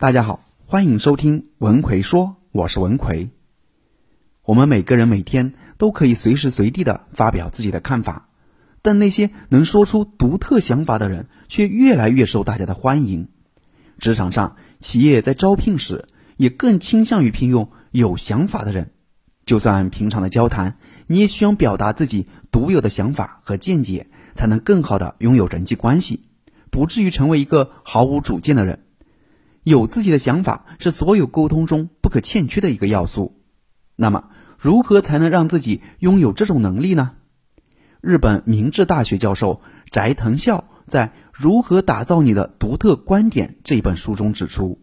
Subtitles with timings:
[0.00, 3.30] 大家好，欢迎收听文奎说，我是文奎。
[4.44, 8.28] 我们每个人每天都可以随时随地的发表自己的看法，
[8.80, 13.26] 但那些能说出独特想法的人却越来越受大家的欢迎。
[13.98, 16.06] 职场上，企业在招聘时
[16.36, 18.92] 也更倾向于聘用有想法的人。
[19.46, 20.78] 就算平常的交谈，
[21.08, 24.06] 你也需要表达自己独有的想法和见解，
[24.36, 26.22] 才能更好的拥有人际关系，
[26.70, 28.84] 不至于成为一个毫无主见的人。
[29.62, 33.40] 有自己的想法是所有沟通中不可欠缺的一个要素。
[33.96, 37.12] 那么，如何才能让自己拥有这种能力呢？
[38.00, 44.80] 日本明治大学教授斋藤孝在《如何打造你的独特观点》这本书中指出，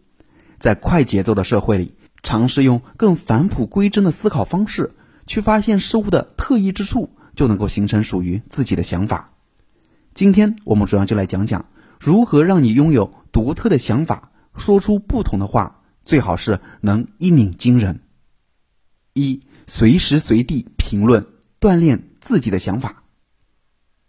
[0.60, 9.32] 在快节奏的社会里，尝试用更返璞归真的思考方式去发现事物的特异之处，就能够形成属于自己的想法。
[10.14, 11.66] 今天我们主要就来讲讲
[12.00, 14.32] 如何让你拥有独特的想法。
[14.58, 18.02] 说出不同的话，最好是能一鸣惊人。
[19.13, 21.27] 一，随时随地评论，
[21.60, 23.04] 锻炼自己的想法。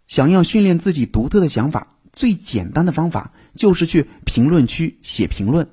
[0.05, 5.69] 想要训练自己独特的想法，最简单的方法就是去评论区写评论。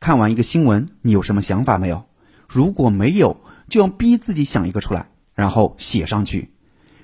[0.00, 2.06] 看完一个新闻，你有什么想法没有？
[2.46, 6.50] 如果没有，就要逼自己想一个出来，然后写上去。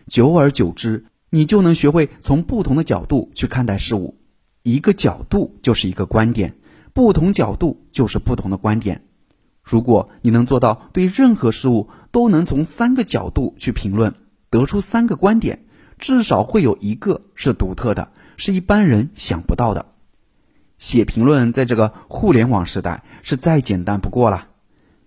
[0.07, 4.19] 久而久之，你就能学会从不同的角度去看待事物。
[4.63, 6.57] 一个角度就是一个观点。
[6.95, 9.03] 不同角度就是不同的观点。
[9.63, 14.15] 如果你能做到对任何事物都能从三个角度去评论，
[14.49, 15.65] 得出三个观点，
[15.99, 19.87] 至少会有一个是独特的，是一般人想不到的。
[20.79, 24.49] 写评论在这个互联网时代是再简单不过了。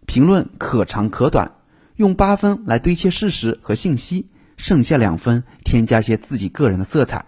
[0.06, 1.54] 评论可长可短，
[1.96, 7.28] 用八分来堆砌事实和信息，剩下两分添加些自己个人的色彩。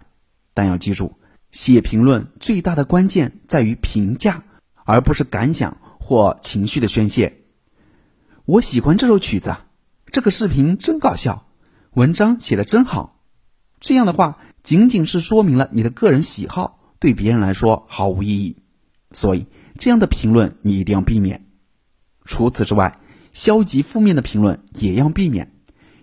[0.54, 1.14] 但要记住，
[1.52, 4.44] 写评论最大的关键在于评价。
[4.90, 7.44] 而不是感想或情绪的宣泄。
[8.46, 9.56] 我喜欢这首曲子，
[10.12, 11.46] 这个视频真搞笑，
[11.92, 13.22] 文章写的真好。
[13.80, 18.58] 这样的话，仅仅是说明了你的个人喜好，对别人来说毫无意义。
[19.12, 19.46] 所以，
[19.78, 21.46] 这样的评论你一定要避免。
[22.26, 23.00] 除此之外，
[23.32, 25.54] 消极负面的评论也要避免，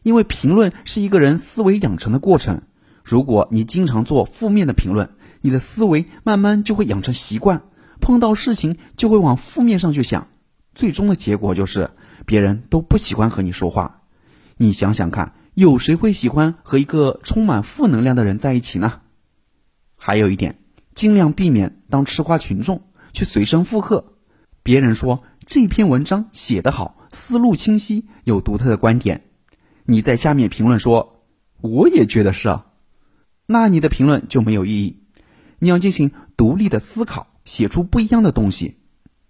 [0.04, 2.62] 因为评论是一个人思维养成的过程。
[3.02, 5.10] 如果你经常做负面的评论，
[5.40, 7.64] 你的思维慢慢就会养成习惯。
[8.00, 10.28] 碰到事情就会往负面上去想，
[10.74, 11.90] 最终的结果就是
[12.24, 14.02] 别人都不喜欢和你说话。
[14.56, 19.00] 你想想看，有谁会喜欢和一个充满负能量的人在一起呢？
[19.96, 20.58] 还有一点，
[20.94, 24.12] 尽量避免当吃瓜群众去随声附和。
[24.62, 29.24] 别人说这篇文章写得好，思路清晰，有独特的观点，
[29.84, 31.22] 你在下面评论说
[31.60, 32.66] 我也觉得是啊，
[33.46, 35.02] 那你的评论就没有意义。
[35.58, 37.28] 你要进行独立的思考。
[37.46, 38.76] 写出不一样的东西，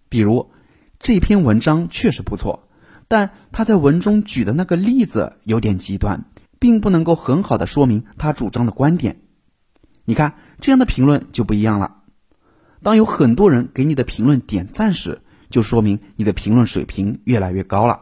[0.09, 0.51] 比如
[0.99, 2.69] 这篇文章确实不错，
[3.07, 6.25] 但他在文中举的那个例子有点极端，
[6.59, 9.21] 并不能够很好的说明他主张的观点。
[10.05, 11.99] 你看这样的评论就不一样了。
[12.83, 18.01] 当有很多人给你的评论点赞时，就说明你的评论水平越来越高了。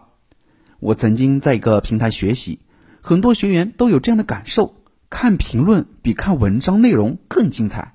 [0.78, 2.60] 我曾经在一个平台学习，
[3.00, 4.76] 很多学员都有这样的感受：
[5.10, 7.93] 看评论比看文章内容更精彩。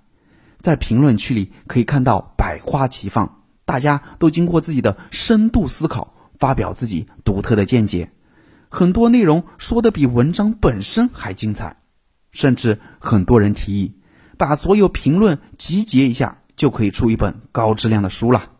[0.60, 8.12] 在评论区里可以看到百花齐放，大家都经过自己的深度思考，发表自己独特的见解，
[8.70, 11.78] 很多内容说的比文章本身还精彩，
[12.32, 13.96] 甚至很多人提议
[14.38, 18.52] 把所有评论集结一下，就可以出一本高质量的书了。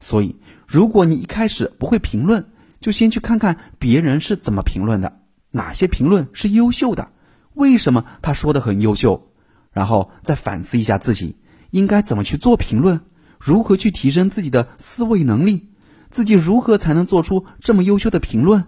[0.00, 2.50] 所以，如果你一开始不会评论，
[2.80, 5.20] 就先去看看别人是怎么评论的，
[5.52, 7.12] 哪些评论是优秀的，
[7.54, 9.31] 为什么他说的很优秀。
[9.72, 11.38] 然后再反思一下自己
[11.70, 13.00] 应该怎么去做评论，
[13.40, 15.70] 如何去提升自己的思维能力，
[16.10, 18.64] 自己如何才能做出这么优秀的评论，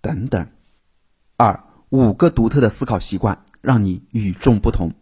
[0.00, 0.48] 等等。
[1.36, 4.92] 二五个独特的思考习惯，让你与众不同。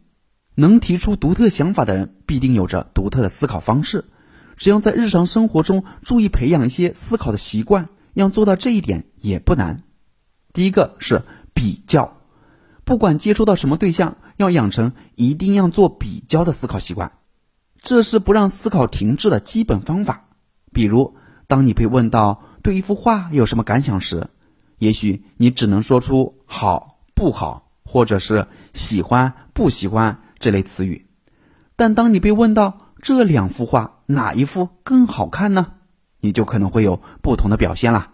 [0.54, 4.06] 能提出独特想法的人，必定有着独特的思考方式。
[4.56, 9.82] 只要在日常生活中注意培养一些思考的习惯，要做到这一点也不难。
[10.54, 11.22] 第一个是
[11.52, 12.16] 比较，
[12.84, 14.16] 不管接触到什么对象。
[14.36, 17.12] 要养成一定要做比较的思考习惯，
[17.80, 20.28] 这是不让思考停滞的基本方法。
[20.72, 21.16] 比如，
[21.46, 24.28] 当你被问到对一幅画有什么感想时，
[24.78, 31.06] 也许你只能说出好、不好，或者是喜欢、不喜欢这类词语。
[31.76, 35.72] 但当你被问到这两幅画哪一幅更好看呢？
[36.20, 38.12] 你就可能会有不同的表现啦。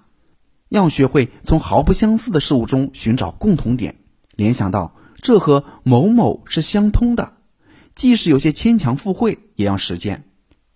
[0.69, 3.97] 要学会从毫不相似的事物中寻找共同点，
[4.37, 4.95] 联想到。
[5.23, 7.35] 这和某某是相通的，
[7.95, 10.25] 即使有些牵强附会，也要实践。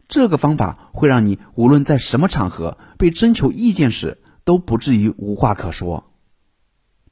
[0.09, 6.13] 这个方法会让你无论在什么场合被征求意见时，都不至于无话可说。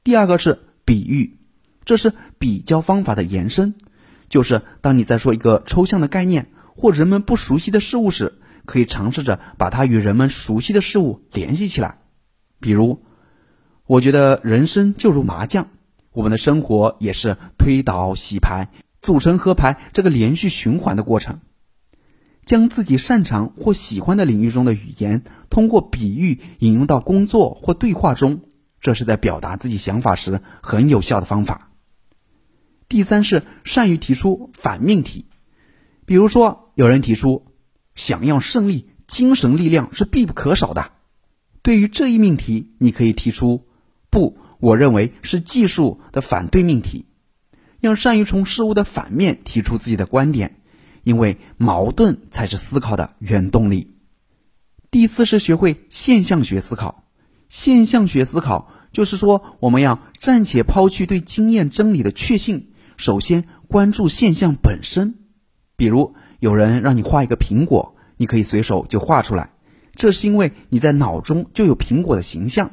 [0.04, 1.40] 第二个是比喻，
[1.84, 3.74] 这是比较方法的延伸，
[4.28, 11.98] 就是当你在说一个抽象的概念或人们不熟悉的事物时，可以尝试着把它与人们熟悉的事物联系起来。
[12.60, 13.02] 比如，
[13.86, 15.68] 我觉得人生就如麻将，
[16.14, 18.70] 我们的生活也是推倒洗牌、
[19.02, 21.40] 组成合牌这个连续循环的过程。
[22.44, 28.42] 将自己擅长或喜欢的领域中的语言，通过比喻引用到工作或对话中，
[28.80, 31.70] 这是在表达自己想法时很有效的方法。
[32.86, 35.24] 第三是善于提出反命题，
[36.04, 37.46] 比如说有人提出，
[37.94, 40.92] 想要胜利，精神力量是必不可少的。
[41.62, 43.66] 对于这一命题，你可以提出
[44.10, 47.04] 不，我认为是技术的反对命题，
[47.80, 50.56] 要善于从事物的反面提出自己的观点。
[51.02, 53.94] 因为矛盾才是思考的原动力。
[54.90, 57.04] 第四是学会现象学思考。
[57.50, 65.14] 现象学思考就是说，我们要暂且抛去对经验真理的确信，首先关注现象本身。
[65.76, 69.50] 比如，有人让你画一个苹果，你可以随手就画出来，
[69.94, 72.70] 这是因为你在脑中就有苹果的形象。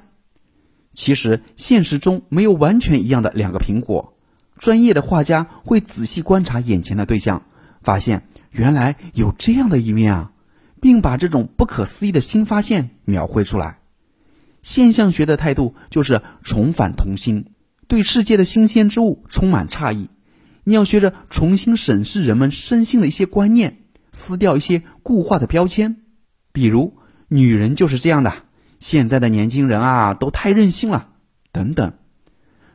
[0.94, 4.18] 其实，现实中没有完全一样的两个苹果。
[4.58, 7.44] 专业的画家会仔细观察眼前的对象。
[7.84, 10.32] 发现原来有这样的一面啊，
[10.80, 13.80] 并把这种不可思议的新发现描绘出来。
[14.62, 17.46] 现象学的态度就是重返童心，
[17.88, 20.10] 对世界的新鲜之物充满诧异。
[20.64, 23.80] 你要学着重新审视人们身心的一些观念，
[24.12, 25.96] 撕掉一些固化的标签，
[26.52, 26.94] 比如
[27.30, 28.32] 女人就是这样的，
[28.82, 31.08] 现在的年轻人啊都太任性了，
[31.54, 31.94] 等等。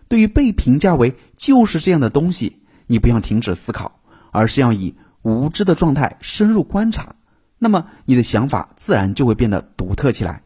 [0.09, 4.01] 对于被评价为就是这样的东西，你不要停止思考。
[4.33, 7.17] 而是要以无知的状态深入观察，
[7.59, 10.43] 那么你的想法自然就会变得独特起来。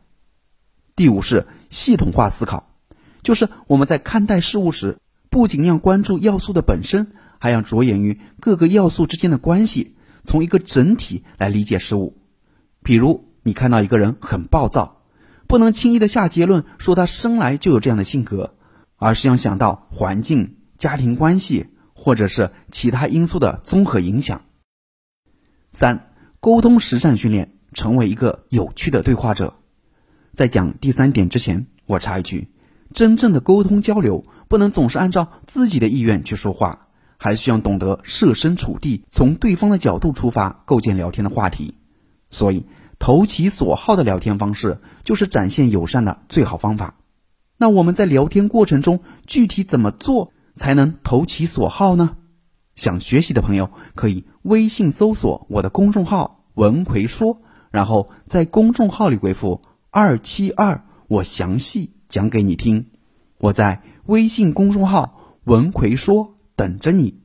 [0.94, 2.70] 第五是系统化思考，
[3.24, 4.98] 就是我们在看待事物时，
[5.28, 7.10] 不仅要关注要素的本身，
[7.40, 12.16] 还要着眼于各个要素之间的关系，从一个整体来理解事物。
[12.84, 14.99] 比如，你看到一个人很暴躁，
[15.50, 18.54] 不能轻易的下结论说他生来就有这样的性格，
[18.96, 21.66] 而是要想到环境、家庭关系。
[22.02, 24.40] 或者是其他因素的综合影响。
[25.70, 29.52] 三、沟通实战训练，成为一个有趣的对话者。
[30.32, 32.48] 在讲第三点之前，我插一句：
[32.94, 36.88] 真正的沟通交流，不能总是按照自己的意愿去说话，
[37.18, 41.74] 还需要懂得设身处地，从对方的角度出发，构建聊天的话题。
[42.30, 42.64] 所以，
[43.00, 46.94] 投其所好的聊天方式，就是展现友善的最好方法。
[47.56, 50.32] 那我们在聊天过程中，具体怎么做？
[50.54, 52.16] 才能投其所好呢？
[52.74, 57.40] 想学习的朋友可以微信搜索我的公众号“文奎说”，
[57.72, 62.90] 然后在公众号里回复“二七二”，我详细讲给你听。
[63.38, 67.20] 我在微信公众号“文奎说”等着你。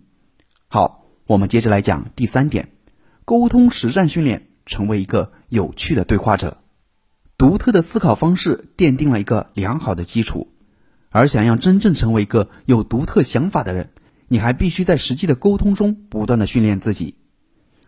[0.68, 2.70] 好，我们接着来讲第三点：
[3.26, 6.58] 沟通实战训练，成为一个有趣的对话者。
[7.38, 10.52] 独特的思考方式奠定了一个良好的基础。
[11.10, 13.92] 而想要真正成为一个有独特想法的人，
[14.28, 17.16] 你还必须在实际的沟通中不断的训练自己。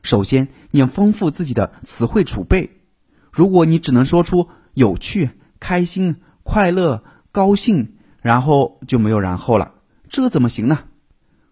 [0.02, 2.82] 首先，你要丰富自己的词汇储备。
[3.32, 9.74] 如果你只能说出有趣、开心、快乐、高兴，然后就没有然后了，
[10.10, 10.86] 这怎么行呢？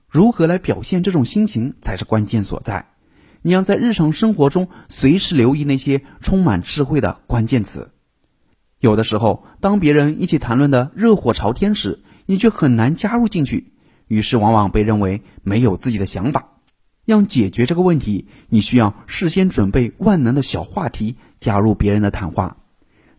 [0.08, 2.88] 如何来表现这种心情才是关键所在。
[3.46, 7.92] 你要在日常生活中随时留意那些充满智慧的关键词。
[8.80, 13.72] 有的时候，当别人一起谈论的热火朝天时，你却很难加入进去，
[14.08, 16.54] 于是往往被认为没有自己的想法。
[17.06, 22.58] 要解决这个问题，你需要事先准备万能的小话题，加入别人的谈话。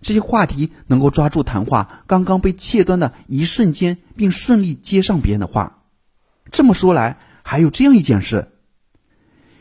[0.00, 5.84] 这些话题能够抓住谈话刚刚被切断的一瞬间，并顺利接上别人的话。
[6.50, 8.48] 这么说来，还有这样一件事：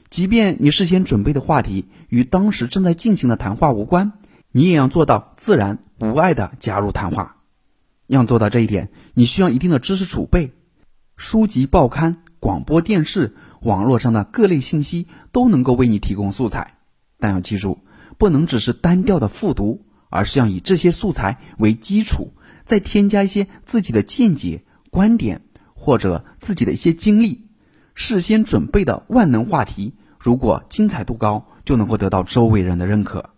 [0.09, 4.13] 即便你事先准备的话题与当时正在进行的谈话无关。
[4.51, 7.37] 你也要做到自然无碍的加入谈话。
[8.07, 10.53] 要做到这一点，你需要一定的知识储备，
[11.17, 16.77] 书籍、报刊、广播电视、网络上的各类信息都能够为你提供素材。
[17.19, 17.79] 但要记住，
[18.17, 22.33] 不能只是单调的复读，而是要以这些素材为基础，
[22.63, 25.41] 再添加一些自己的见解、观点
[25.73, 27.44] 或者自己的一些经历。
[27.95, 33.31] 事先准备的万能话题，如果精彩度高，就能够得到周围人的认可。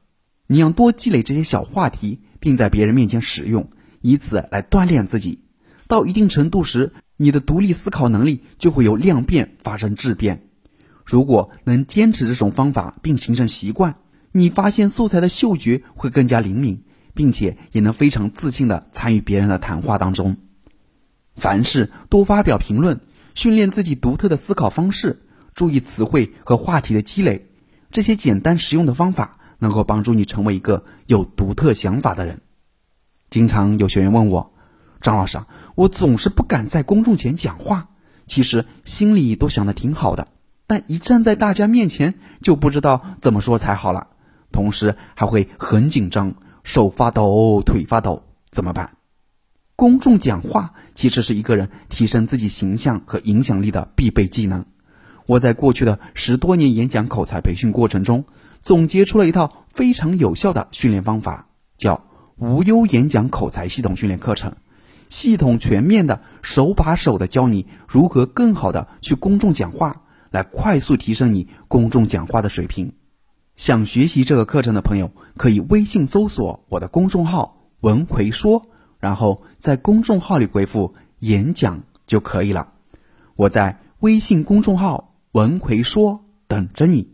[0.47, 3.69] 你要多积累这些小话题，并在别人面前使用，
[4.01, 5.43] 以此来锻炼自己。
[5.87, 10.47] 到一定程度时，你的独立思考能力就会由量变发生质变。
[11.05, 13.97] 如果能坚持这种方法并形成习惯，
[14.31, 16.83] 你发现素材的嗅觉会更加灵敏，
[17.13, 20.37] 并且也能非常自信的参与别人的谈话当中。
[21.35, 22.99] 凡事多发表评论，
[23.37, 25.21] 训练自己独特的思考方式，
[25.53, 27.51] 注意词汇和话题的积累。
[27.91, 32.41] 这些简单实用的方法能够帮助你成为一个有独特想法的人。
[33.29, 34.53] 经常有学员问我，
[35.01, 37.89] 张老师，啊，我总是不敢在公众前讲话，
[38.25, 40.29] 其实心里都想的挺好的，
[40.65, 44.07] 但一站在大家面前就不知道怎么说才好了，
[44.51, 48.96] 同时还会很紧张，手发抖，腿发抖，怎么办？
[49.77, 54.65] 公众讲话其实是一个人提升自己形象和影响力的必备技能。
[55.27, 58.25] 我在过去的十多年演讲口才培训过程中，
[58.59, 62.05] 总结出了一套非常有效的训练方法，叫
[62.37, 64.55] 无忧演讲口才系统训练课程，
[65.09, 72.93] 系统全面的、手把手的教你如何更好的去公众讲话，来快速提升你公众讲话的水平。
[73.55, 78.63] 想学习这个课程的朋友，可以微信搜索我的公众号“文奎说”，
[78.99, 82.67] 然后在公众号里回复“演讲”就可以了。
[83.35, 85.07] 我在微信公众号。
[85.37, 87.07] 文奎说：“等着你。”